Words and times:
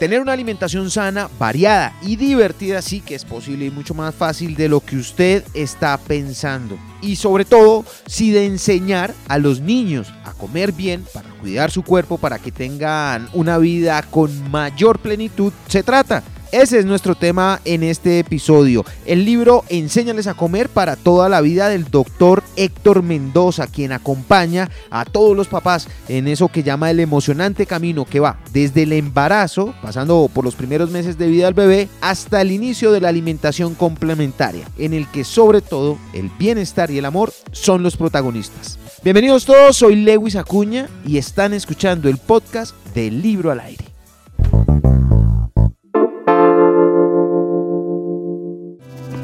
Tener 0.00 0.22
una 0.22 0.32
alimentación 0.32 0.90
sana, 0.90 1.28
variada 1.38 1.92
y 2.00 2.16
divertida 2.16 2.80
sí 2.80 3.02
que 3.02 3.14
es 3.14 3.26
posible 3.26 3.66
y 3.66 3.70
mucho 3.70 3.92
más 3.92 4.14
fácil 4.14 4.56
de 4.56 4.66
lo 4.66 4.80
que 4.80 4.96
usted 4.96 5.44
está 5.52 5.98
pensando. 5.98 6.78
Y 7.02 7.16
sobre 7.16 7.44
todo, 7.44 7.84
si 8.06 8.30
de 8.30 8.46
enseñar 8.46 9.12
a 9.28 9.36
los 9.36 9.60
niños 9.60 10.10
a 10.24 10.32
comer 10.32 10.72
bien 10.72 11.04
para 11.12 11.28
cuidar 11.28 11.70
su 11.70 11.82
cuerpo, 11.82 12.16
para 12.16 12.38
que 12.38 12.50
tengan 12.50 13.28
una 13.34 13.58
vida 13.58 14.00
con 14.00 14.50
mayor 14.50 15.00
plenitud, 15.00 15.52
se 15.68 15.82
trata. 15.82 16.22
Ese 16.52 16.80
es 16.80 16.84
nuestro 16.84 17.14
tema 17.14 17.60
en 17.64 17.84
este 17.84 18.18
episodio. 18.18 18.84
El 19.06 19.24
libro 19.24 19.62
Enséñales 19.68 20.26
a 20.26 20.34
comer 20.34 20.68
para 20.68 20.96
toda 20.96 21.28
la 21.28 21.40
vida 21.40 21.68
del 21.68 21.88
doctor 21.88 22.42
Héctor 22.56 23.04
Mendoza, 23.04 23.68
quien 23.68 23.92
acompaña 23.92 24.68
a 24.90 25.04
todos 25.04 25.36
los 25.36 25.46
papás 25.46 25.86
en 26.08 26.26
eso 26.26 26.48
que 26.48 26.64
llama 26.64 26.90
el 26.90 26.98
emocionante 26.98 27.66
camino 27.66 28.04
que 28.04 28.18
va 28.18 28.40
desde 28.52 28.82
el 28.82 28.94
embarazo, 28.94 29.74
pasando 29.80 30.28
por 30.34 30.44
los 30.44 30.56
primeros 30.56 30.90
meses 30.90 31.16
de 31.16 31.28
vida 31.28 31.44
del 31.44 31.54
bebé, 31.54 31.88
hasta 32.00 32.40
el 32.40 32.50
inicio 32.50 32.90
de 32.90 33.00
la 33.00 33.10
alimentación 33.10 33.76
complementaria, 33.76 34.66
en 34.76 34.92
el 34.92 35.06
que 35.06 35.22
sobre 35.22 35.60
todo 35.60 35.98
el 36.14 36.30
bienestar 36.36 36.90
y 36.90 36.98
el 36.98 37.04
amor 37.04 37.32
son 37.52 37.84
los 37.84 37.96
protagonistas. 37.96 38.76
Bienvenidos 39.04 39.44
todos, 39.44 39.76
soy 39.76 39.94
Lewis 39.94 40.34
Acuña 40.34 40.88
y 41.06 41.18
están 41.18 41.54
escuchando 41.54 42.08
el 42.08 42.18
podcast 42.18 42.74
del 42.92 43.22
libro 43.22 43.52
al 43.52 43.60
aire. 43.60 43.89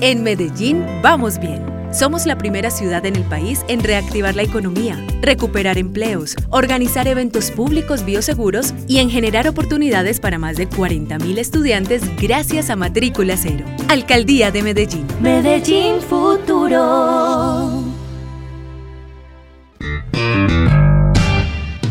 En 0.06 0.22
Medellín 0.22 0.86
vamos 1.02 1.40
bien. 1.40 1.66
Somos 1.92 2.26
la 2.26 2.38
primera 2.38 2.70
ciudad 2.70 3.04
en 3.06 3.16
el 3.16 3.24
país 3.24 3.64
en 3.66 3.82
reactivar 3.82 4.36
la 4.36 4.44
economía, 4.44 5.04
recuperar 5.20 5.78
empleos, 5.78 6.36
organizar 6.48 7.08
eventos 7.08 7.50
públicos 7.50 8.04
bioseguros 8.04 8.72
y 8.86 8.98
en 8.98 9.10
generar 9.10 9.48
oportunidades 9.48 10.20
para 10.20 10.38
más 10.38 10.56
de 10.58 10.68
40.000 10.68 11.38
estudiantes 11.38 12.02
gracias 12.22 12.70
a 12.70 12.76
Matrícula 12.76 13.36
Cero. 13.36 13.64
Alcaldía 13.88 14.52
de 14.52 14.62
Medellín. 14.62 15.08
Medellín 15.20 16.00
Futuro. 16.00 17.82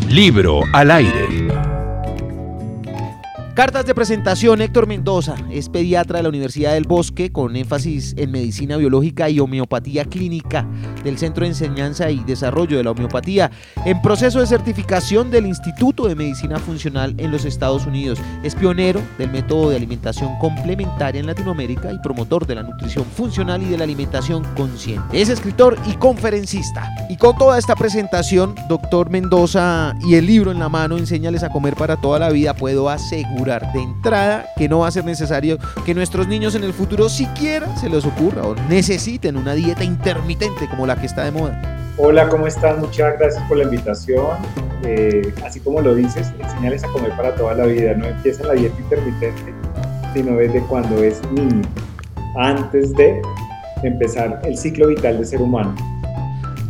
Libro 0.08 0.62
al 0.72 0.90
aire. 0.90 1.45
Cartas 3.56 3.86
de 3.86 3.94
presentación, 3.94 4.60
Héctor 4.60 4.86
Mendoza 4.86 5.34
es 5.50 5.70
pediatra 5.70 6.18
de 6.18 6.24
la 6.24 6.28
Universidad 6.28 6.74
del 6.74 6.84
Bosque 6.84 7.32
con 7.32 7.56
énfasis 7.56 8.12
en 8.18 8.30
medicina 8.30 8.76
biológica 8.76 9.30
y 9.30 9.40
homeopatía 9.40 10.04
clínica 10.04 10.66
del 11.02 11.16
Centro 11.16 11.44
de 11.44 11.52
Enseñanza 11.52 12.10
y 12.10 12.22
Desarrollo 12.24 12.76
de 12.76 12.84
la 12.84 12.90
Homeopatía, 12.90 13.50
en 13.86 14.02
proceso 14.02 14.40
de 14.40 14.46
certificación 14.46 15.30
del 15.30 15.46
Instituto 15.46 16.06
de 16.06 16.14
Medicina 16.14 16.58
Funcional 16.58 17.14
en 17.16 17.30
los 17.30 17.46
Estados 17.46 17.86
Unidos. 17.86 18.18
Es 18.42 18.54
pionero 18.54 19.00
del 19.16 19.30
método 19.30 19.70
de 19.70 19.76
alimentación 19.76 20.38
complementaria 20.38 21.18
en 21.18 21.26
Latinoamérica 21.26 21.90
y 21.90 21.98
promotor 22.00 22.46
de 22.46 22.56
la 22.56 22.62
nutrición 22.62 23.06
funcional 23.06 23.62
y 23.62 23.70
de 23.70 23.78
la 23.78 23.84
alimentación 23.84 24.44
consciente. 24.54 25.18
Es 25.18 25.30
escritor 25.30 25.78
y 25.86 25.94
conferencista. 25.94 26.94
Y 27.08 27.16
con 27.16 27.38
toda 27.38 27.56
esta 27.56 27.74
presentación, 27.74 28.54
doctor 28.68 29.08
Mendoza 29.08 29.94
y 30.06 30.16
el 30.16 30.26
libro 30.26 30.50
en 30.50 30.58
la 30.58 30.68
mano, 30.68 30.98
Enséñales 30.98 31.42
a 31.42 31.48
comer 31.48 31.74
para 31.74 31.96
toda 31.96 32.18
la 32.18 32.28
vida, 32.28 32.52
puedo 32.52 32.90
asegurar 32.90 33.45
de 33.46 33.80
entrada 33.80 34.46
que 34.56 34.68
no 34.68 34.80
va 34.80 34.88
a 34.88 34.90
ser 34.90 35.04
necesario 35.04 35.56
que 35.84 35.94
nuestros 35.94 36.26
niños 36.26 36.56
en 36.56 36.64
el 36.64 36.72
futuro 36.72 37.08
siquiera 37.08 37.76
se 37.76 37.88
les 37.88 38.04
ocurra 38.04 38.42
o 38.42 38.56
necesiten 38.68 39.36
una 39.36 39.54
dieta 39.54 39.84
intermitente 39.84 40.68
como 40.68 40.84
la 40.84 40.96
que 40.96 41.06
está 41.06 41.22
de 41.22 41.30
moda. 41.30 41.78
Hola, 41.96 42.28
¿cómo 42.28 42.48
están? 42.48 42.80
Muchas 42.80 43.16
gracias 43.18 43.42
por 43.44 43.58
la 43.58 43.64
invitación. 43.64 44.36
Eh, 44.82 45.32
así 45.44 45.60
como 45.60 45.80
lo 45.80 45.94
dices, 45.94 46.32
enseñarles 46.40 46.82
a 46.82 46.88
comer 46.88 47.12
para 47.16 47.36
toda 47.36 47.54
la 47.54 47.66
vida. 47.66 47.94
No 47.94 48.06
empieza 48.06 48.42
la 48.42 48.54
dieta 48.54 48.78
intermitente, 48.80 49.54
sino 50.12 50.36
desde 50.36 50.60
cuando 50.62 51.02
es 51.04 51.22
niño, 51.30 51.62
antes 52.36 52.92
de 52.94 53.22
empezar 53.84 54.40
el 54.44 54.58
ciclo 54.58 54.88
vital 54.88 55.18
del 55.18 55.26
ser 55.26 55.40
humano. 55.40 55.72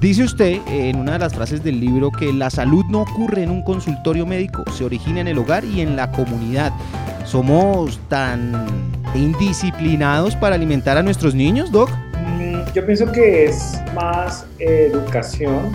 Dice 0.01 0.25
usted 0.25 0.59
en 0.69 0.97
una 0.97 1.13
de 1.13 1.19
las 1.21 1.35
frases 1.35 1.65
del 1.65 1.81
libro 1.81 2.11
que 2.11 2.31
la 2.31 2.51
salud 2.51 2.85
no 2.91 3.01
ocurre 3.01 3.43
en 3.43 3.51
un 3.51 3.63
consultorio 3.63 4.27
médico, 4.27 4.63
se 4.71 4.85
origina 4.85 5.23
en 5.23 5.29
el 5.29 5.39
hogar 5.39 5.65
y 5.65 5.81
en 5.81 5.97
la 5.97 6.11
comunidad. 6.11 6.71
¿Somos 7.25 7.99
tan 8.11 8.53
indisciplinados 9.15 10.37
para 10.37 10.55
alimentar 10.55 10.99
a 10.99 11.03
nuestros 11.03 11.35
niños, 11.35 11.73
Doc? 11.73 11.91
Mm, 12.39 12.75
yo 12.75 12.85
pienso 12.85 13.11
que 13.11 13.47
es 13.47 13.81
más 13.95 14.47
educación 14.59 15.73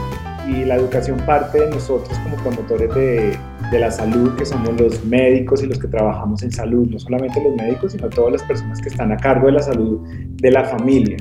y 0.47 0.65
la 0.65 0.75
educación 0.75 1.17
parte 1.25 1.59
de 1.59 1.71
nosotros 1.71 2.15
como 2.19 2.35
promotores 2.37 2.93
de, 2.93 3.37
de 3.71 3.79
la 3.79 3.89
salud, 3.89 4.35
que 4.35 4.45
somos 4.45 4.79
los 4.79 5.03
médicos 5.03 5.63
y 5.63 5.65
los 5.65 5.79
que 5.79 5.87
trabajamos 5.87 6.43
en 6.43 6.51
salud, 6.51 6.87
no 6.91 6.99
solamente 6.99 7.41
los 7.43 7.55
médicos, 7.55 7.93
sino 7.93 8.07
todas 8.07 8.33
las 8.33 8.43
personas 8.43 8.79
que 8.81 8.89
están 8.89 9.11
a 9.11 9.17
cargo 9.17 9.47
de 9.47 9.53
la 9.53 9.63
salud 9.63 9.99
de 10.35 10.51
la 10.51 10.63
familia. 10.63 11.17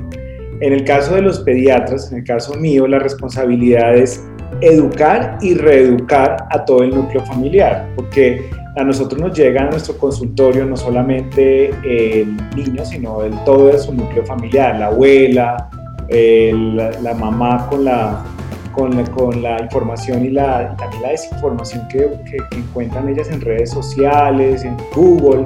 En 0.61 0.73
el 0.73 0.83
caso 0.83 1.15
de 1.15 1.23
los 1.23 1.39
pediatras, 1.39 2.11
en 2.11 2.19
el 2.19 2.23
caso 2.23 2.53
mío, 2.53 2.87
la 2.87 2.99
responsabilidad 2.99 3.95
es 3.95 4.23
educar 4.61 5.39
y 5.41 5.55
reeducar 5.55 6.37
a 6.51 6.63
todo 6.65 6.83
el 6.83 6.91
núcleo 6.91 7.25
familiar, 7.25 7.87
porque 7.95 8.47
a 8.77 8.83
nosotros 8.83 9.19
nos 9.19 9.35
llega 9.35 9.63
a 9.63 9.71
nuestro 9.71 9.97
consultorio 9.97 10.65
no 10.65 10.77
solamente 10.77 11.69
el 11.83 12.37
niño, 12.55 12.85
sino 12.85 13.23
el, 13.23 13.33
todo 13.43 13.75
su 13.79 13.91
núcleo 13.91 14.23
familiar, 14.23 14.77
la 14.77 14.87
abuela, 14.87 15.67
la, 16.11 17.13
mamá 17.15 17.67
con 17.67 17.83
la, 17.83 18.23
con 18.71 19.41
la, 19.41 19.61
información 19.63 20.25
y, 20.25 20.29
la, 20.29 20.75
también 20.77 21.01
la 21.01 21.09
desinformación 21.09 21.87
que, 21.87 22.07
que 22.29 22.37
encuentran 22.55 23.09
ellas 23.09 23.31
en 23.31 23.41
redes 23.41 23.71
sociales, 23.71 24.63
en 24.63 24.77
Google. 24.93 25.43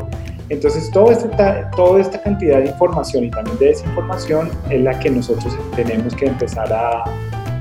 Entonces, 0.49 0.91
toda 0.91 1.13
esta, 1.13 1.71
toda 1.71 2.01
esta 2.01 2.21
cantidad 2.21 2.59
de 2.59 2.67
información 2.67 3.23
y 3.23 3.31
también 3.31 3.57
de 3.57 3.67
desinformación 3.67 4.49
es 4.69 4.81
la 4.81 4.97
que 4.99 5.09
nosotros 5.09 5.57
tenemos 5.75 6.13
que 6.15 6.27
empezar 6.27 6.71
a, 6.71 7.03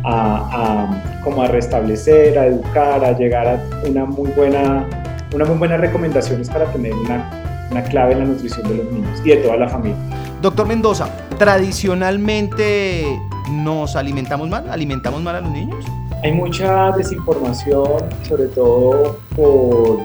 a, 0.05 1.21
como 1.23 1.43
a 1.43 1.49
restablecer, 1.49 2.39
a 2.39 2.47
educar, 2.47 3.05
a 3.05 3.13
llegar 3.17 3.49
a 3.49 3.89
una 3.89 4.05
muy 4.05 4.31
buena, 4.33 4.87
una 5.35 5.45
muy 5.47 5.57
buenas 5.57 5.81
recomendaciones 5.81 6.51
para 6.51 6.67
tener 6.73 6.93
una, 6.93 7.69
una 7.71 7.83
clave 7.85 8.13
en 8.13 8.19
la 8.19 8.25
nutrición 8.27 8.69
de 8.69 8.77
los 8.77 8.93
niños 8.93 9.21
y 9.25 9.31
de 9.31 9.37
toda 9.39 9.57
la 9.57 9.69
familia. 9.69 9.97
Doctor 10.43 10.67
Mendoza, 10.67 11.09
tradicionalmente 11.39 13.07
nos 13.51 13.97
alimentamos 13.97 14.49
mal, 14.49 14.69
alimentamos 14.69 15.23
mal 15.23 15.37
a 15.37 15.41
los 15.41 15.51
niños. 15.51 15.85
Hay 16.23 16.33
mucha 16.33 16.93
desinformación, 16.93 18.05
sobre 18.23 18.47
todo 18.49 19.19
por 19.35 20.01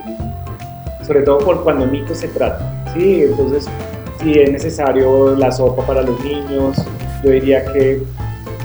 sobre 1.09 1.23
todo 1.23 1.39
por 1.39 1.63
cuando 1.63 1.87
mito 1.87 2.13
se 2.13 2.27
trata, 2.27 2.85
¿sí? 2.93 3.23
Entonces, 3.23 3.67
si 4.21 4.33
es 4.33 4.51
necesario 4.51 5.35
la 5.35 5.51
sopa 5.51 5.83
para 5.87 6.03
los 6.03 6.23
niños, 6.23 6.77
yo 7.23 7.31
diría 7.31 7.65
que, 7.73 8.03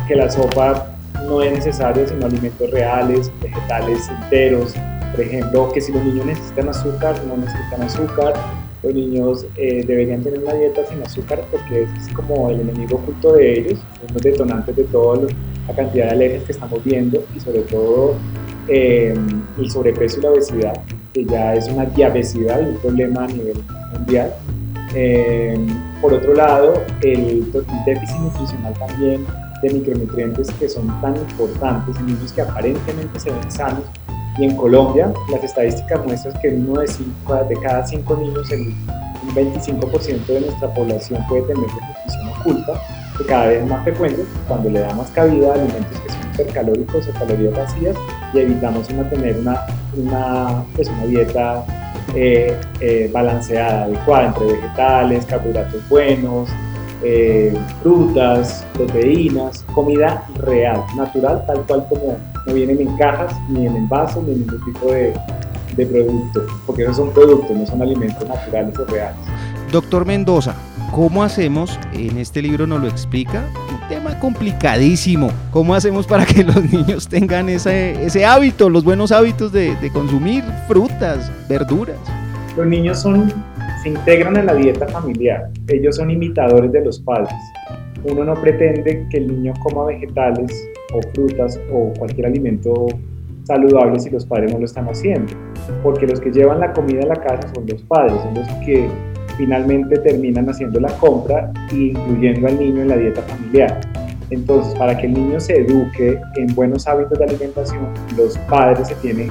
que 0.07 0.15
la 0.15 0.31
sopa 0.31 0.89
no 1.27 1.41
es 1.41 1.53
necesaria, 1.53 2.07
sino 2.07 2.27
alimentos 2.27 2.71
reales, 2.71 3.33
vegetales 3.41 4.11
enteros, 4.11 4.75
por 5.13 5.23
ejemplo, 5.23 5.73
que 5.73 5.81
si 5.81 5.91
los 5.91 6.05
niños 6.05 6.27
necesitan 6.27 6.69
azúcar, 6.69 7.15
no 7.27 7.39
necesitan 7.39 7.81
azúcar, 7.81 8.35
los 8.83 8.93
niños 8.93 9.47
eh, 9.57 9.83
deberían 9.87 10.23
tener 10.23 10.41
una 10.41 10.53
dieta 10.53 10.85
sin 10.85 11.03
azúcar 11.03 11.41
porque 11.51 11.85
es 11.85 12.13
como 12.13 12.51
el 12.51 12.61
enemigo 12.61 12.97
oculto 12.99 13.33
de 13.33 13.59
ellos, 13.59 13.79
los 14.13 14.23
detonantes 14.23 14.77
de 14.77 14.85
toda 14.85 15.23
la 15.67 15.75
cantidad 15.75 16.09
de 16.09 16.11
alergias 16.11 16.45
que 16.45 16.53
estamos 16.53 16.85
viendo 16.85 17.25
y 17.35 17.41
sobre 17.41 17.61
todo 17.61 18.17
eh, 18.69 19.15
el 19.59 19.71
sobrepeso 19.71 20.19
y 20.19 20.23
la 20.25 20.31
obesidad 20.31 20.75
que 21.15 21.25
ya 21.25 21.55
es 21.55 21.69
una 21.69 21.87
diabesidad 21.87 22.61
y 22.61 22.65
un 22.71 22.77
problema 22.79 23.25
a 23.25 23.27
nivel 23.29 23.63
mundial. 23.93 24.35
Eh, 24.95 25.57
por 26.03 26.13
otro 26.13 26.35
lado, 26.35 26.75
el, 27.03 27.51
déficit 27.87 28.17
nutricional 28.19 28.75
también 28.75 29.25
de 29.63 29.71
micronutrientes 29.73 30.51
que 30.53 30.69
son 30.69 30.89
tan 31.01 31.17
importantes 31.17 31.97
en 31.97 32.07
niños 32.07 32.33
que 32.33 32.43
aparentemente 32.43 33.19
se 33.19 33.31
ven 33.31 33.51
sanos. 33.51 33.85
Y 34.37 34.45
en 34.45 34.57
Colombia, 34.57 35.13
las 35.31 35.45
estadísticas 35.45 36.05
muestran 36.05 36.39
que 36.43 36.49
uno 36.49 36.81
de, 36.81 36.89
cinco, 36.89 37.37
de 37.49 37.55
cada 37.61 37.87
cinco 37.87 38.17
niños, 38.17 38.51
el, 38.51 38.75
un 39.23 39.35
25% 39.35 40.27
de 40.27 40.41
nuestra 40.41 40.75
población 40.75 41.25
puede 41.29 41.43
tener 41.43 41.59
nutrición 41.59 42.29
oculta, 42.41 42.83
que 43.17 43.25
cada 43.25 43.47
vez 43.47 43.63
es 43.63 43.69
más 43.71 43.85
frecuente 43.85 44.25
cuando 44.49 44.69
le 44.71 44.81
damos 44.81 45.07
cabida 45.11 45.53
a 45.53 45.55
alimentos 45.55 45.99
que 46.01 46.13
son 46.13 46.21
hipercalóricos 46.33 47.09
o 47.09 47.13
calorías 47.13 47.55
vacías 47.55 47.97
y 48.35 48.41
evitamos 48.41 48.91
una, 48.91 49.09
tener 49.09 49.39
una 49.39 49.65
una, 49.99 50.65
pues 50.75 50.89
una 50.89 51.07
dieta 51.07 51.65
eh, 52.15 52.57
eh, 52.81 53.11
balanceada, 53.13 53.85
adecuada 53.85 54.27
entre 54.29 54.47
vegetales, 54.47 55.27
carbohidratos 55.27 55.89
buenos, 55.89 56.49
eh, 57.03 57.57
frutas, 57.83 58.65
proteínas, 58.75 59.65
comida 59.75 60.27
real, 60.37 60.83
natural, 60.97 61.45
tal 61.47 61.63
cual 61.67 61.87
como 61.89 62.17
no 62.47 62.55
vienen 62.55 62.81
en 62.81 62.97
cajas, 62.97 63.35
ni 63.49 63.67
en 63.67 63.77
envases, 63.77 64.23
ni 64.23 64.33
en 64.33 64.41
ningún 64.41 64.65
tipo 64.65 64.93
de, 64.93 65.15
de 65.77 65.87
producto, 65.87 66.47
porque 66.67 66.83
esos 66.85 66.97
son 66.97 67.11
productos, 67.11 67.57
no 67.57 67.67
son 67.67 67.83
alimentos 67.83 68.27
naturales 68.29 68.79
o 68.79 68.85
reales. 68.87 69.17
Doctor 69.73 70.07
Mendoza, 70.07 70.55
¿cómo 70.93 71.23
hacemos? 71.23 71.79
En 71.93 72.19
este 72.19 72.41
libro 72.41 72.67
nos 72.67 72.81
lo 72.81 72.89
explica, 72.89 73.43
tema 73.89 74.19
complicadísimo. 74.19 75.31
¿Cómo 75.51 75.75
hacemos 75.75 76.07
para 76.07 76.25
que 76.27 76.45
los 76.45 76.73
niños 76.73 77.09
tengan 77.09 77.49
ese, 77.49 78.25
hábito, 78.25 78.69
los 78.69 78.85
buenos 78.85 79.13
hábitos 79.13 79.53
de, 79.53 79.77
consumir 79.93 80.45
frutas, 80.67 81.31
verduras? 81.49 81.99
Los 82.57 82.67
niños 82.67 83.05
se 83.83 83.89
integran 83.89 84.37
en 84.37 84.47
la 84.47 84.55
dieta 84.55 84.87
familiar, 84.89 85.51
ellos 85.69 85.97
son 85.97 86.11
imitadores 86.11 86.73
de 86.73 86.85
los 86.85 87.01
padres. 87.01 87.35
Uno 88.05 88.25
no 88.25 88.35
pretende 88.35 89.07
que 89.11 89.17
el 89.17 89.29
niño 89.29 89.55
coma 89.63 89.87
vegetales 89.87 90.53
o 90.93 91.01
frutas 91.15 91.59
o 91.73 91.93
cualquier 91.99 92.27
alimento 92.27 92.87
saludable 93.45 93.99
si 94.01 94.11
los 94.11 94.25
padres 94.27 94.53
no 94.53 94.59
lo 94.59 94.65
están 94.65 94.87
haciendo, 94.87 95.33
porque 95.83 96.07
los 96.07 96.21
que 96.21 96.31
llevan 96.31 96.61
la 96.61 96.73
comida 96.73 97.03
a 97.03 97.07
la 97.07 97.17
casa 97.17 97.49
son 97.55 97.67
los 97.67 97.83
padres, 97.83 98.21
son 98.23 98.35
los 98.35 98.49
que 98.65 98.89
finalmente 99.37 99.99
terminan 99.99 100.49
haciendo 100.49 100.81
la 100.81 100.91
compra 100.99 101.53
e 101.73 101.77
incluyendo 101.77 102.47
al 102.49 102.59
niño 102.59 102.83
en 102.83 102.89
la 102.89 102.97
dieta 102.97 103.23
familiar. 103.23 103.81
Entonces, 104.31 104.75
para 104.75 104.97
que 104.97 105.07
el 105.07 105.15
niño 105.15 105.39
se 105.39 105.61
eduque 105.61 106.19
en 106.37 106.55
buenos 106.55 106.87
hábitos 106.89 107.19
de 107.19 107.25
alimentación, 107.25 107.89
los 108.17 108.39
padres 108.39 108.89
se 108.89 108.95
tienen 108.97 109.31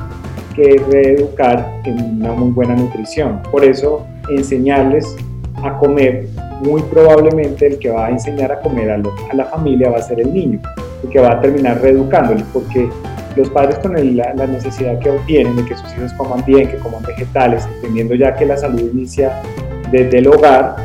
que 0.56 0.82
reeducar 0.90 1.82
en 1.86 2.22
una 2.22 2.34
muy 2.34 2.52
buena 2.52 2.76
nutrición. 2.76 3.42
Por 3.52 3.66
eso, 3.66 4.06
enseñarles 4.30 5.16
a 5.64 5.78
comer, 5.78 6.28
muy 6.62 6.82
probablemente 6.84 7.68
el 7.68 7.80
que 7.80 7.90
va 7.90 8.08
a 8.08 8.10
enseñar 8.10 8.52
a 8.52 8.62
comer 8.62 8.92
a, 8.92 9.02
la 9.34 9.46
familia 9.46 9.90
va 9.90 9.98
a 9.98 10.02
ser 10.02 10.20
el 10.20 10.34
niño, 10.34 10.60
el 11.04 11.10
que 11.10 11.20
va 11.20 11.34
a 11.34 11.42
terminar 11.42 11.82
reeducándoles, 11.82 12.44
porque 12.54 12.88
los 13.36 13.50
padres 13.50 13.80
con 13.80 13.94
la, 14.16 14.34
necesidad 14.46 15.00
que 15.00 15.10
obtienen 15.10 15.56
de 15.56 15.66
que 15.66 15.76
sus 15.76 15.92
hijos 15.98 16.14
coman 16.14 16.44
bien, 16.46 16.70
que 16.70 16.78
coman 16.78 17.02
vegetales, 17.04 17.68
entendiendo 17.76 18.16
ya 18.16 18.36
que 18.36 18.46
la 18.46 18.58
salud 18.58 18.82
inicia 18.94 19.42
desde 19.94 20.18
el 20.18 20.28
hogar, 20.28 20.76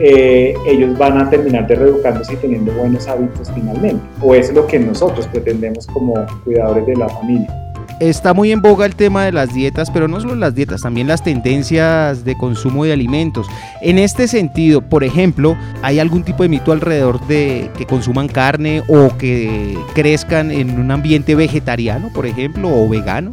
eh, 0.00 0.54
ellos 0.66 0.96
van 0.96 1.18
a 1.18 1.30
terminar 1.30 1.66
de 1.66 1.76
reeducándose 1.76 2.32
y 2.32 2.36
teniendo 2.36 2.72
buenos 2.72 3.06
hábitos 3.06 3.52
finalmente. 3.54 4.02
O 4.22 4.34
es 4.34 4.52
lo 4.52 4.66
que 4.66 4.78
nosotros 4.78 5.28
pretendemos 5.28 5.86
como 5.86 6.14
cuidadores 6.44 6.86
de 6.86 6.96
la 6.96 7.08
familia. 7.08 7.60
Está 8.00 8.34
muy 8.34 8.50
en 8.50 8.60
boga 8.60 8.86
el 8.86 8.96
tema 8.96 9.24
de 9.24 9.32
las 9.32 9.54
dietas, 9.54 9.90
pero 9.90 10.08
no 10.08 10.18
solo 10.18 10.34
las 10.34 10.54
dietas, 10.54 10.82
también 10.82 11.06
las 11.06 11.22
tendencias 11.22 12.24
de 12.24 12.36
consumo 12.36 12.84
de 12.84 12.92
alimentos. 12.92 13.46
En 13.82 13.98
este 13.98 14.26
sentido, 14.26 14.80
por 14.80 15.04
ejemplo, 15.04 15.56
¿hay 15.82 16.00
algún 16.00 16.24
tipo 16.24 16.42
de 16.42 16.48
mito 16.48 16.72
alrededor 16.72 17.24
de 17.28 17.70
que 17.76 17.84
consuman 17.84 18.26
carne 18.26 18.82
o 18.88 19.16
que 19.16 19.78
crezcan 19.94 20.50
en 20.50 20.80
un 20.80 20.90
ambiente 20.90 21.36
vegetariano, 21.36 22.10
por 22.12 22.26
ejemplo, 22.26 22.68
o 22.68 22.88
vegano? 22.88 23.32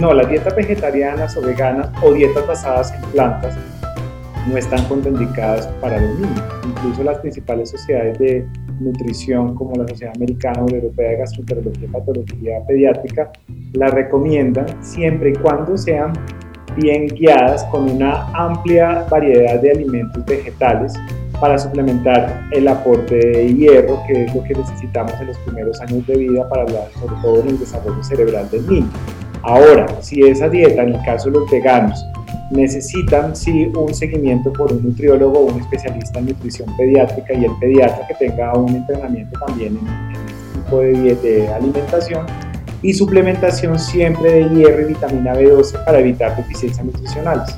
No, 0.00 0.12
las 0.14 0.28
dietas 0.28 0.56
vegetarianas 0.56 1.36
o 1.36 1.42
veganas 1.42 1.88
o 2.02 2.12
dietas 2.12 2.44
basadas 2.46 2.92
en 2.92 3.02
plantas 3.12 3.54
no 4.48 4.56
están 4.56 4.84
contraindicadas 4.86 5.66
para 5.80 6.00
los 6.00 6.18
niños. 6.18 6.42
Incluso 6.66 7.04
las 7.04 7.18
principales 7.18 7.70
sociedades 7.70 8.18
de 8.18 8.46
nutrición 8.80 9.54
como 9.54 9.74
la 9.76 9.86
Sociedad 9.88 10.14
Americana 10.16 10.62
o 10.62 10.68
la 10.68 10.76
Europea 10.76 11.10
de 11.10 11.16
Gastroenterología 11.18 11.84
y 11.84 11.88
Patología 11.88 12.66
Pediátrica 12.66 13.32
la 13.74 13.88
recomiendan 13.88 14.66
siempre 14.82 15.30
y 15.30 15.34
cuando 15.34 15.76
sean 15.76 16.12
bien 16.76 17.06
guiadas 17.06 17.64
con 17.64 17.90
una 17.90 18.28
amplia 18.32 19.06
variedad 19.10 19.60
de 19.60 19.70
alimentos 19.72 20.24
vegetales 20.24 20.94
para 21.40 21.58
suplementar 21.58 22.48
el 22.52 22.68
aporte 22.68 23.16
de 23.16 23.54
hierro, 23.54 24.00
que 24.06 24.24
es 24.24 24.34
lo 24.34 24.42
que 24.44 24.54
necesitamos 24.54 25.12
en 25.20 25.26
los 25.26 25.38
primeros 25.38 25.80
años 25.80 26.06
de 26.06 26.16
vida 26.16 26.48
para 26.48 26.66
sobre 26.66 27.16
todo 27.20 27.40
en 27.40 27.48
el 27.48 27.58
desarrollo 27.58 28.02
cerebral 28.02 28.48
del 28.50 28.66
niño. 28.68 28.88
Ahora, 29.42 29.88
si 30.00 30.22
esa 30.22 30.48
dieta, 30.48 30.84
en 30.84 30.94
el 30.94 31.04
caso 31.04 31.30
de 31.30 31.40
los 31.40 31.50
veganos, 31.50 32.06
necesitan 32.50 33.34
sí 33.34 33.70
un 33.74 33.94
seguimiento 33.94 34.52
por 34.52 34.72
un 34.72 34.82
nutriólogo 34.82 35.40
o 35.40 35.52
un 35.52 35.60
especialista 35.60 36.18
en 36.18 36.26
nutrición 36.26 36.74
pediátrica 36.76 37.34
y 37.34 37.44
el 37.44 37.52
pediatra 37.60 38.06
que 38.06 38.14
tenga 38.14 38.52
un 38.54 38.74
entrenamiento 38.74 39.38
también 39.46 39.78
en, 39.78 40.16
este 40.26 40.58
tipo 40.58 40.80
de, 40.80 41.14
de 41.16 41.48
alimentación 41.48 42.26
y 42.82 42.92
suplementación 42.92 43.78
siempre 43.78 44.32
de 44.32 44.48
hierro 44.50 44.82
y 44.82 44.84
vitamina 44.86 45.34
B12 45.34 45.84
para 45.84 46.00
evitar 46.00 46.36
deficiencias 46.36 46.84
nutricionales. 46.84 47.56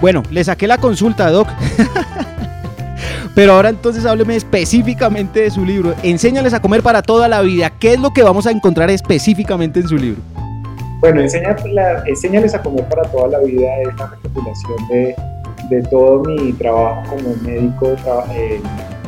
Bueno, 0.00 0.22
le 0.30 0.44
saqué 0.44 0.66
la 0.66 0.78
consulta, 0.78 1.30
Doc. 1.30 1.48
Pero 3.34 3.54
ahora 3.54 3.70
entonces 3.70 4.04
hábleme 4.04 4.36
específicamente 4.36 5.40
de 5.40 5.50
su 5.50 5.64
libro. 5.64 5.94
Enséñales 6.02 6.52
a 6.52 6.60
comer 6.60 6.82
para 6.82 7.00
toda 7.00 7.28
la 7.28 7.40
vida. 7.40 7.70
¿Qué 7.70 7.94
es 7.94 8.00
lo 8.00 8.10
que 8.10 8.22
vamos 8.22 8.46
a 8.46 8.50
encontrar 8.50 8.90
específicamente 8.90 9.80
en 9.80 9.88
su 9.88 9.96
libro? 9.96 10.20
Bueno, 11.02 11.20
enséñales 11.20 12.54
a 12.54 12.62
comer 12.62 12.84
para 12.84 13.02
toda 13.10 13.26
la 13.26 13.38
vida 13.40 13.76
es 13.80 13.88
la 13.98 14.06
recopilación 14.06 14.88
de, 14.88 15.16
de 15.68 15.82
todo 15.90 16.22
mi 16.22 16.52
trabajo 16.52 17.02
como 17.10 17.34
médico, 17.42 17.96
eh, 18.32 18.60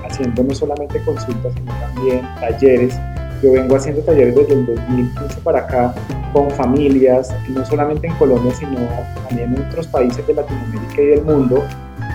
haciendo 0.05 0.43
no 0.43 0.52
solamente 0.52 1.00
consultas, 1.05 1.55
sino 1.55 1.73
también 1.73 2.23
talleres. 2.41 2.99
Yo 3.41 3.52
vengo 3.52 3.76
haciendo 3.76 4.02
talleres 4.02 4.35
desde 4.35 4.55
el 4.55 4.67
2015 4.67 5.41
para 5.43 5.61
acá 5.61 5.94
con 6.32 6.50
familias, 6.50 7.32
no 7.50 7.64
solamente 7.64 8.08
en 8.08 8.14
Colombia, 8.14 8.52
sino 8.52 8.76
también 9.29 9.55
en 9.55 9.64
otros 9.64 9.87
países 9.87 10.26
de 10.26 10.35
Latinoamérica 10.35 11.00
y 11.00 11.06
del 11.06 11.23
mundo, 11.23 11.62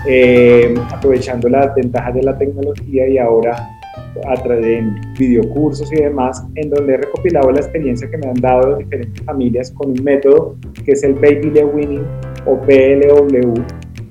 eh, 0.06 0.74
aprovechando 0.92 1.48
las 1.48 1.74
ventajas 1.74 2.14
de 2.16 2.22
la 2.22 2.36
tecnología 2.36 3.08
y 3.08 3.16
ahora 3.16 3.79
a 4.28 4.34
través 4.42 4.64
de 4.64 4.84
videocursos 5.18 5.92
y 5.92 5.96
demás, 5.96 6.44
en 6.54 6.70
donde 6.70 6.94
he 6.94 6.96
recopilado 6.98 7.50
la 7.50 7.60
experiencia 7.60 8.10
que 8.10 8.18
me 8.18 8.28
han 8.28 8.40
dado 8.40 8.76
diferentes 8.76 9.22
familias 9.24 9.70
con 9.72 9.90
un 9.90 10.04
método 10.04 10.56
que 10.84 10.92
es 10.92 11.02
el 11.02 11.14
Baby 11.14 11.50
Led 11.50 11.66
Winning 11.74 12.04
o 12.46 12.60
PLW, 12.60 13.54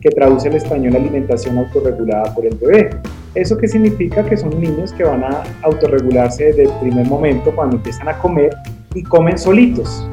que 0.01 0.09
traduce 0.09 0.47
el 0.47 0.55
español 0.55 0.95
alimentación 0.95 1.57
autorregulada 1.57 2.33
por 2.33 2.45
el 2.45 2.55
bebé. 2.55 2.89
¿Eso 3.35 3.57
qué 3.57 3.67
significa? 3.67 4.25
Que 4.25 4.37
son 4.37 4.59
niños 4.59 4.93
que 4.93 5.03
van 5.03 5.23
a 5.23 5.43
autorregularse 5.63 6.45
desde 6.45 6.63
el 6.63 6.71
primer 6.79 7.05
momento 7.07 7.53
cuando 7.55 7.75
empiezan 7.77 8.07
a 8.07 8.17
comer 8.17 8.55
y 8.95 9.03
comen 9.03 9.37
solitos. 9.37 10.07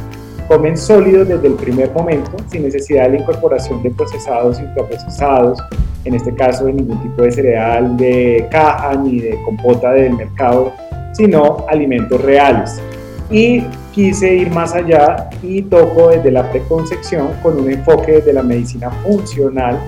Comen 0.49 0.77
sólidos 0.77 1.27
desde 1.27 1.49
el 1.49 1.55
primer 1.55 1.91
momento, 1.91 2.31
sin 2.49 2.63
necesidad 2.63 3.05
de 3.05 3.11
la 3.11 3.17
incorporación 3.19 3.83
de 3.83 3.91
procesados 3.91 4.61
y 4.61 4.63
ultraprocesados, 4.63 5.59
en 6.05 6.15
este 6.15 6.33
caso 6.35 6.67
de 6.67 6.75
ningún 6.75 7.03
tipo 7.03 7.23
de 7.23 7.33
cereal 7.33 7.97
de 7.97 8.47
caja 8.49 8.95
ni 8.95 9.19
de 9.19 9.43
compota 9.45 9.91
del 9.93 10.15
mercado, 10.15 10.73
sino 11.15 11.67
alimentos 11.69 12.21
reales. 12.23 12.81
Y 13.29 13.65
quise 13.93 14.35
ir 14.37 14.51
más 14.51 14.73
allá 14.73 15.31
y 15.43 15.63
toco 15.63 16.11
desde 16.11 16.31
la 16.31 16.49
preconcepción 16.53 17.29
con 17.43 17.59
un 17.59 17.69
enfoque 17.69 18.13
desde 18.13 18.33
la 18.33 18.45
medicina 18.45 18.89
funcional 19.03 19.81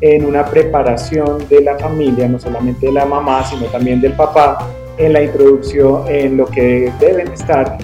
en 0.00 0.26
una 0.26 0.44
preparación 0.44 1.38
de 1.48 1.60
la 1.62 1.76
familia, 1.76 2.28
no 2.28 2.38
solamente 2.38 2.86
de 2.86 2.92
la 2.92 3.04
mamá, 3.04 3.44
sino 3.44 3.66
también 3.66 4.00
del 4.00 4.12
papá, 4.12 4.58
en 4.96 5.12
la 5.12 5.22
introducción, 5.22 6.04
en 6.06 6.36
lo 6.36 6.46
que 6.46 6.92
deben 7.00 7.32
estar 7.32 7.78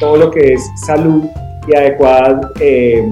todo 0.00 0.16
lo 0.16 0.32
que 0.32 0.54
es 0.54 0.68
salud 0.84 1.26
y 1.66 1.76
adecuadas 1.76 2.46
eh, 2.60 3.06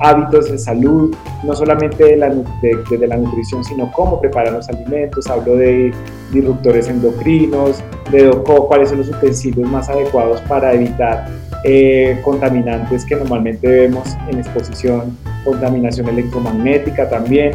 hábitos 0.00 0.50
de 0.50 0.58
salud, 0.58 1.14
no 1.44 1.54
solamente 1.54 2.04
de 2.04 2.16
la, 2.16 2.30
de, 2.30 3.06
la 3.06 3.16
nutrición, 3.16 3.62
sino 3.62 3.90
cómo 3.92 4.20
preparan 4.20 4.54
los 4.54 4.68
alimentos. 4.68 5.26
Hablo 5.28 5.56
de 5.56 5.92
disruptores 6.32 6.88
endocrinos, 6.88 7.82
de 8.10 8.30
cuáles 8.68 8.88
son 8.88 8.98
los 8.98 9.08
utensilios 9.08 9.68
más 9.70 9.88
adecuados 9.88 10.40
para 10.42 10.72
evitar 10.72 11.28
eh, 11.64 12.18
contaminantes 12.24 13.04
que 13.04 13.16
normalmente 13.16 13.68
vemos 13.68 14.16
en 14.28 14.38
exposición, 14.38 15.16
contaminación 15.44 16.08
electromagnética 16.08 17.08
también. 17.08 17.52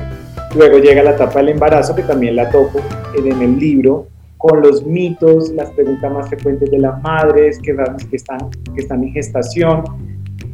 Luego 0.56 0.78
llega 0.78 1.02
la 1.04 1.12
etapa 1.12 1.40
del 1.40 1.50
embarazo, 1.50 1.96
que 1.96 2.04
también 2.04 2.36
la 2.36 2.50
toco 2.50 2.80
en 3.18 3.42
el 3.42 3.58
libro, 3.58 4.08
con 4.38 4.62
los 4.62 4.86
mitos, 4.86 5.50
las 5.50 5.72
preguntas 5.72 6.12
más 6.12 6.30
frecuentes 6.30 6.70
de 6.70 6.78
las 6.78 7.02
madres 7.02 7.58
que, 7.58 7.76
que, 8.10 8.16
están, 8.16 8.50
que 8.76 8.82
están 8.82 9.04
en 9.04 9.12
gestación, 9.12 9.84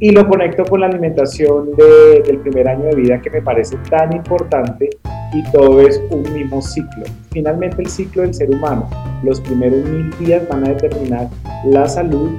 y 0.01 0.09
lo 0.09 0.27
conecto 0.27 0.65
con 0.65 0.81
la 0.81 0.87
alimentación 0.87 1.75
del 1.77 2.39
primer 2.39 2.67
año 2.67 2.85
de 2.85 2.95
vida 2.95 3.21
que 3.21 3.29
me 3.29 3.39
parece 3.39 3.77
tan 3.87 4.11
importante 4.11 4.89
y 5.31 5.43
todo 5.51 5.79
es 5.79 6.01
un 6.09 6.23
mismo 6.33 6.59
ciclo. 6.59 7.03
Finalmente 7.31 7.83
el 7.83 7.87
ciclo 7.87 8.23
del 8.23 8.33
ser 8.33 8.49
humano, 8.49 8.89
los 9.23 9.39
primeros 9.39 9.85
mil 9.85 10.09
días 10.17 10.41
van 10.49 10.65
a 10.65 10.69
determinar 10.69 11.29
la 11.65 11.87
salud 11.87 12.31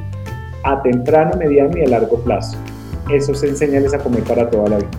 a 0.64 0.82
temprano, 0.82 1.36
mediano 1.38 1.78
y 1.78 1.82
a 1.82 1.88
largo 1.88 2.18
plazo. 2.24 2.58
Eso 3.08 3.32
se 3.32 3.50
enseñarles 3.50 3.94
a 3.94 3.98
comer 3.98 4.24
para 4.24 4.50
toda 4.50 4.68
la 4.68 4.76
vida. 4.78 4.90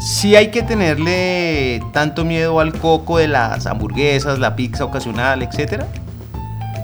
Si 0.00 0.34
hay 0.34 0.50
que 0.50 0.62
tenerle 0.62 1.80
tanto 1.92 2.24
miedo 2.24 2.58
al 2.58 2.72
coco 2.72 3.18
de 3.18 3.28
las 3.28 3.66
hamburguesas, 3.66 4.40
la 4.40 4.56
pizza 4.56 4.84
ocasional, 4.84 5.44
etcétera. 5.44 5.86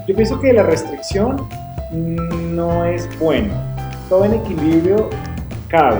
Yo 0.07 0.15
pienso 0.15 0.39
que 0.39 0.53
la 0.53 0.63
restricción 0.63 1.45
no 1.91 2.85
es 2.85 3.09
buena 3.19 3.76
todo 4.09 4.25
en 4.25 4.33
equilibrio 4.35 5.09
cabe. 5.67 5.99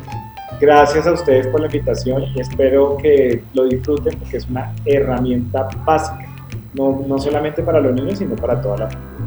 Gracias 0.59 1.07
a 1.07 1.13
ustedes 1.13 1.47
por 1.47 1.61
la 1.61 1.67
invitación 1.67 2.23
y 2.35 2.41
espero 2.41 2.97
que 2.97 3.43
lo 3.53 3.65
disfruten 3.65 4.17
porque 4.17 4.37
es 4.37 4.49
una 4.49 4.73
herramienta 4.85 5.67
básica, 5.85 6.25
no, 6.73 7.03
no 7.07 7.17
solamente 7.19 7.61
para 7.63 7.79
los 7.79 7.93
niños, 7.93 8.17
sino 8.17 8.35
para 8.35 8.61
toda 8.61 8.77
la 8.77 8.89
familia. 8.89 9.19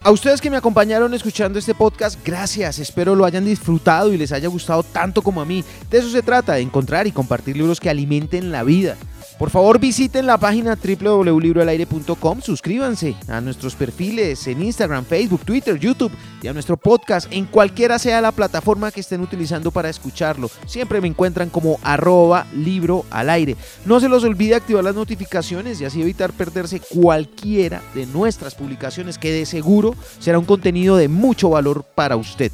A 0.00 0.10
ustedes 0.10 0.40
que 0.40 0.48
me 0.48 0.56
acompañaron 0.56 1.12
escuchando 1.12 1.58
este 1.58 1.74
podcast, 1.74 2.18
gracias. 2.24 2.78
Espero 2.78 3.14
lo 3.14 3.24
hayan 3.24 3.44
disfrutado 3.44 4.12
y 4.12 4.16
les 4.16 4.32
haya 4.32 4.48
gustado 4.48 4.82
tanto 4.82 5.22
como 5.22 5.40
a 5.40 5.44
mí. 5.44 5.64
De 5.90 5.98
eso 5.98 6.08
se 6.08 6.22
trata, 6.22 6.58
encontrar 6.58 7.06
y 7.06 7.12
compartir 7.12 7.56
libros 7.56 7.80
que 7.80 7.90
alimenten 7.90 8.52
la 8.52 8.62
vida. 8.62 8.96
Por 9.38 9.50
favor 9.50 9.78
visiten 9.78 10.26
la 10.26 10.36
página 10.36 10.76
www.libroalaire.com, 10.76 12.40
suscríbanse 12.40 13.14
a 13.28 13.40
nuestros 13.40 13.76
perfiles 13.76 14.44
en 14.48 14.60
Instagram, 14.62 15.04
Facebook, 15.04 15.42
Twitter, 15.44 15.78
YouTube 15.78 16.10
y 16.42 16.48
a 16.48 16.52
nuestro 16.52 16.76
podcast 16.76 17.32
en 17.32 17.44
cualquiera 17.44 18.00
sea 18.00 18.20
la 18.20 18.32
plataforma 18.32 18.90
que 18.90 18.98
estén 18.98 19.20
utilizando 19.20 19.70
para 19.70 19.90
escucharlo. 19.90 20.50
Siempre 20.66 21.00
me 21.00 21.06
encuentran 21.06 21.50
como 21.50 21.78
arroba 21.84 22.48
libro 22.52 23.04
al 23.10 23.30
aire. 23.30 23.56
No 23.86 24.00
se 24.00 24.08
los 24.08 24.24
olvide 24.24 24.56
activar 24.56 24.82
las 24.82 24.96
notificaciones 24.96 25.80
y 25.80 25.84
así 25.84 26.02
evitar 26.02 26.32
perderse 26.32 26.80
cualquiera 26.80 27.80
de 27.94 28.06
nuestras 28.06 28.56
publicaciones 28.56 29.18
que 29.18 29.30
de 29.30 29.46
seguro 29.46 29.94
será 30.18 30.40
un 30.40 30.46
contenido 30.46 30.96
de 30.96 31.06
mucho 31.06 31.50
valor 31.50 31.84
para 31.94 32.16
usted. 32.16 32.50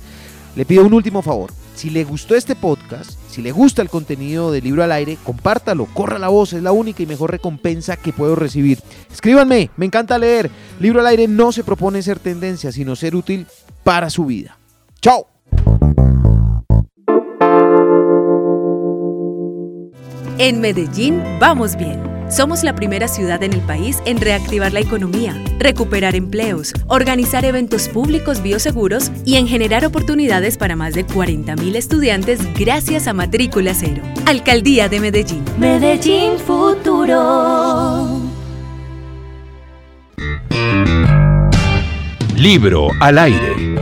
Le 0.54 0.66
pido 0.66 0.84
un 0.84 0.92
último 0.92 1.22
favor. 1.22 1.50
Si 1.74 1.88
le 1.88 2.04
gustó 2.04 2.34
este 2.34 2.54
podcast, 2.54 3.18
si 3.34 3.42
le 3.42 3.50
gusta 3.50 3.82
el 3.82 3.90
contenido 3.90 4.52
de 4.52 4.60
Libro 4.60 4.84
al 4.84 4.92
Aire, 4.92 5.18
compártalo, 5.24 5.86
corra 5.86 6.20
la 6.20 6.28
voz, 6.28 6.52
es 6.52 6.62
la 6.62 6.70
única 6.70 7.02
y 7.02 7.06
mejor 7.06 7.32
recompensa 7.32 7.96
que 7.96 8.12
puedo 8.12 8.36
recibir. 8.36 8.78
Escríbanme, 9.12 9.70
me 9.76 9.86
encanta 9.86 10.18
leer. 10.18 10.52
Libro 10.78 11.00
al 11.00 11.08
Aire 11.08 11.26
no 11.26 11.50
se 11.50 11.64
propone 11.64 12.00
ser 12.00 12.20
tendencia, 12.20 12.70
sino 12.70 12.94
ser 12.94 13.16
útil 13.16 13.48
para 13.82 14.08
su 14.08 14.26
vida. 14.26 14.56
¡Chao! 15.00 15.26
En 20.38 20.60
Medellín 20.60 21.20
vamos 21.40 21.74
bien. 21.74 22.13
Somos 22.30 22.64
la 22.64 22.74
primera 22.74 23.08
ciudad 23.08 23.42
en 23.42 23.52
el 23.52 23.60
país 23.60 23.98
en 24.06 24.20
reactivar 24.20 24.72
la 24.72 24.80
economía, 24.80 25.34
recuperar 25.58 26.16
empleos, 26.16 26.72
organizar 26.86 27.44
eventos 27.44 27.88
públicos 27.88 28.42
bioseguros 28.42 29.10
y 29.24 29.36
en 29.36 29.46
generar 29.46 29.84
oportunidades 29.84 30.56
para 30.56 30.76
más 30.76 30.94
de 30.94 31.06
40.000 31.06 31.76
estudiantes 31.76 32.40
gracias 32.54 33.06
a 33.06 33.12
Matrícula 33.12 33.74
Cero. 33.74 34.02
Alcaldía 34.26 34.88
de 34.88 35.00
Medellín. 35.00 35.44
Medellín 35.58 36.38
Futuro. 36.38 38.20
Libro 42.36 42.88
al 43.00 43.18
aire. 43.18 43.73